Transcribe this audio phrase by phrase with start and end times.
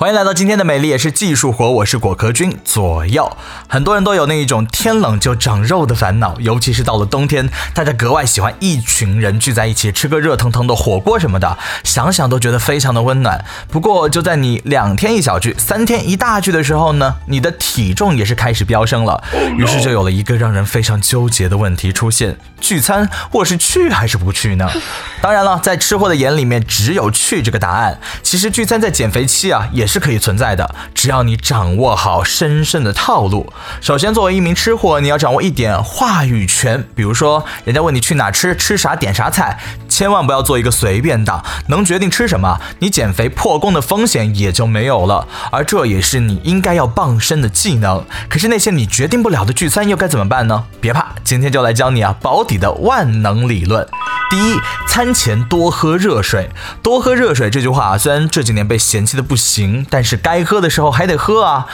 [0.00, 3.36] 欢迎来到今天的美丽也是技术活，我是果壳君左右。
[3.66, 13.44] 很多人都有那一种天冷就长肉的烦恼，尤其是到了冬天，大家格外喜欢一群人聚在一起吃个热腾腾的火锅什么的，想想都觉得非常的温暖。
[13.72, 19.20] 不过就在你两天一小聚、三天一大聚的时候呢，你的体重也是开始飙升了，
[19.56, 24.70] 于是就有了一个让人非常纠结的问题出现：聚餐我是去还是不去呢？
[25.20, 27.98] 当然了，在吃货的眼里面只有去这个答案。
[28.22, 29.87] 其实聚餐在减肥期啊也。
[29.88, 33.50] 是可以存在的，只要你掌握好深深的套路。
[33.80, 36.84] 首先，作为一名吃货，你要掌握一点话语权。
[36.94, 39.58] 比如说，人家问你去哪吃，吃啥，点啥菜，
[39.98, 45.26] 千万不要做一个随便党，能决定吃什么，你减肥破功的风险也就没有了。
[45.50, 48.04] 而这也是你应该要傍身的技能。
[48.28, 50.66] 可是那些你决定不了的聚餐又该怎么办呢？
[50.80, 53.84] 别怕，今天就来教你啊保底的万能理论。
[54.30, 54.56] 第一，
[54.86, 56.48] 餐前多喝热水。
[56.80, 61.66] 多喝热水这句话啊，虽然这几年被嫌弃的不行，但是该喝的时候还得喝啊。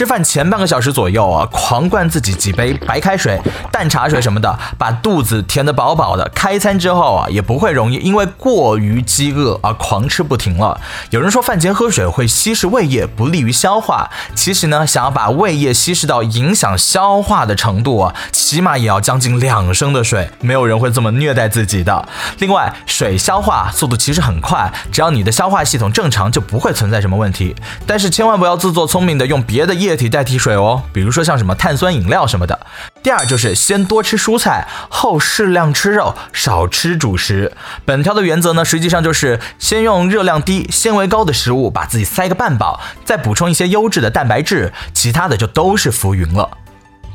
[0.00, 3.38] 吃饭前半个小时左右啊，狂灌自己几杯白开水、
[3.70, 6.26] 淡茶水什么的，把肚子填得饱饱的。
[6.34, 10.80] 开餐之后啊，也不会容易因为过于饥饿而狂吃不停了。
[11.10, 14.08] 有人说饭前喝水会稀释胃液，不利于消化。
[14.34, 20.30] 其实呢，想要把胃液稀释到影响消化的程度啊，起码也要将近两升的水。
[20.40, 22.08] 没有人会这么虐待自己的。
[22.38, 27.54] 另外，水消化速度其实很快，只要你的消化系统正常，就不会存在什么问题。
[27.86, 32.60] 但是千万不要自作聪明的用别的液液体代替水哦，比如说像什么碳酸饮料什么的。
[33.02, 37.52] 第二就是先多吃蔬菜，后适量吃肉，少吃主食。
[37.84, 46.58] 本条的原则呢，实际上就是先用热量低、纤维高的食物把自己塞个半饱，再补充一些优质的蛋白质，其他的就都是浮云了。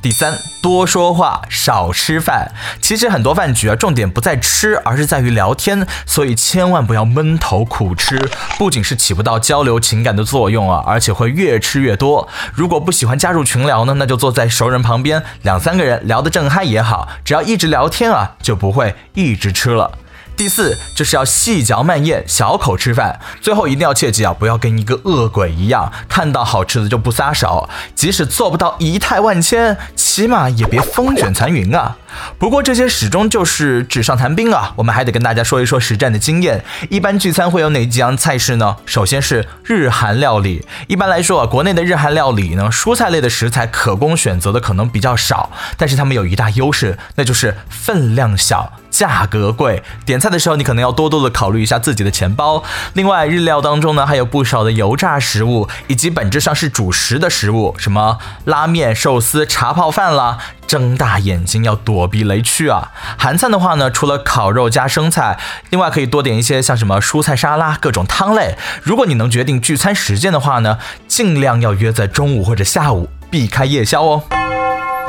[0.05, 2.51] 第三，多说话，少吃饭。
[2.79, 8.15] 其实很多饭局啊，重点不在吃，而是在于聊天，所以千万不要闷头苦吃，
[8.59, 12.29] 不仅是起不到交流情感的作用啊，而且会越吃越多。
[12.53, 19.97] 如果不喜欢加入群聊呢，那就坐在熟人旁边，两三个人聊得正嗨也好，只要一直聊天啊，就不会一直吃了。
[20.35, 23.19] 第四就是要细嚼慢咽，小口吃饭。
[23.39, 27.69] 最后一定要切记啊，不要跟一个恶鬼一样，看到好吃的就不撒手。
[27.95, 31.95] 即使做不到仪态万千，起码也别风卷残云啊。
[32.37, 36.63] 不过这些始终就是纸上谈兵啊，我们还得跟大家说一说实战的经验。
[36.89, 38.77] 一般聚餐会有哪几样菜式呢？
[38.85, 40.65] 首先是日韩料理。
[40.87, 48.73] 一般来说啊，国内的日韩料理呢，蔬菜类的食材可供选择的可能比较少，但是他们有一大优势，那就是分量小。
[48.95, 52.63] 价格贵，点菜的时候你可能要多多的考虑一下自己的钱包。
[52.93, 62.93] 另外，日料当中呢还有不少的油炸食物，以及本质上是主食的食物，什么拉面、寿司、茶泡饭啦，睁大眼睛要躲避雷区啊。
[63.17, 65.37] 韩餐的话呢，除了烤肉加生菜，
[65.71, 68.55] 另外可以多点一些像什么蔬菜沙拉、各种汤类。
[68.81, 70.79] 如果你能决定聚餐时间的话呢，
[71.09, 74.23] 尽量要约在中午或者下午，避开夜宵哦。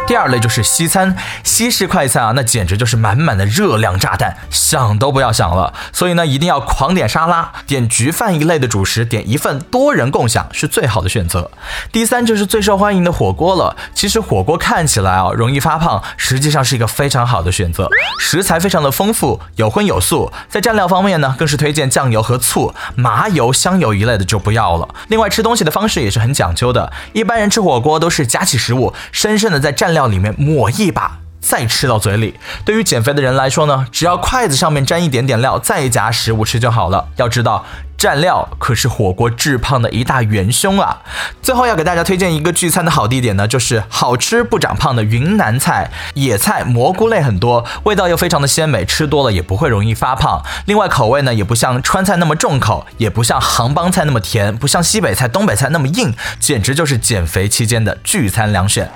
[0.07, 5.75] 第二类就是西餐，西式快餐啊，那简直就是满满的热量炸弹，想都不要想了。
[5.93, 11.51] 所以呢，一定要狂点沙拉，点焗饭一类的主食，点一份多人共享是最好的选择。
[11.91, 13.77] 第三就是最受欢迎的火锅了。
[13.95, 17.89] 其实火锅看起来啊容易发胖，实际上是一个非常好的选择。
[18.21, 20.33] 食材非常的丰富，有荤有素。
[20.49, 24.89] 在蘸料方面呢，更是推荐酱油和醋，麻油、香油一类的就不要了。
[25.09, 29.96] 另外吃东西的方式也是很讲究的，一般人吃火锅都是夹起食物，深深的在蘸。
[29.97, 32.39] 料里面抹一把，再吃到嘴里。
[32.67, 37.09] 对于减肥的人来说呢，只要筷子上面沾一点点料，再夹食物吃就好了。
[37.17, 37.65] 要知道，
[37.99, 41.01] 蘸料可是火锅致胖的一大元凶啊！
[41.41, 50.45] 最后要给大家推荐一个聚餐的好地点呢，就是好吃不长胖的云南菜，野菜、蘑菇类很多，味道又非常的鲜美，吃多了也不会容易发胖。
[50.67, 58.91] 另外口味呢，也不像川菜那么重口，也不像杭帮菜那么甜，不像西北菜、东北菜那么硬，简直就是减肥期间的聚餐良选。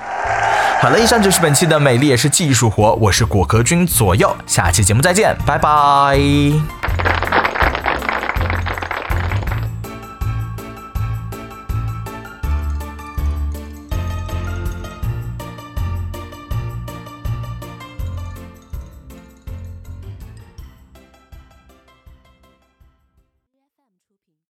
[0.81, 6.19] 好了，以上就是本期的美丽也是技术活，我是果壳君左右，下期节目再见，拜拜。